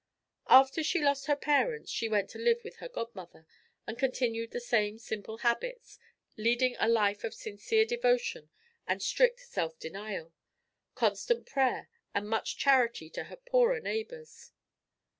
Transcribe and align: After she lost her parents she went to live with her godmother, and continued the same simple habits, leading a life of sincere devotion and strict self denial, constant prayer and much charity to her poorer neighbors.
After 0.49 0.81
she 0.81 0.99
lost 0.99 1.27
her 1.27 1.35
parents 1.35 1.91
she 1.91 2.09
went 2.09 2.27
to 2.31 2.39
live 2.39 2.63
with 2.63 2.77
her 2.77 2.89
godmother, 2.89 3.45
and 3.85 3.99
continued 3.99 4.49
the 4.49 4.59
same 4.59 4.97
simple 4.97 5.37
habits, 5.37 5.99
leading 6.37 6.75
a 6.79 6.89
life 6.89 7.23
of 7.23 7.35
sincere 7.35 7.85
devotion 7.85 8.49
and 8.87 8.99
strict 9.03 9.41
self 9.41 9.77
denial, 9.77 10.33
constant 10.95 11.45
prayer 11.45 11.87
and 12.15 12.27
much 12.27 12.57
charity 12.57 13.11
to 13.11 13.25
her 13.25 13.35
poorer 13.35 13.79
neighbors. 13.79 14.53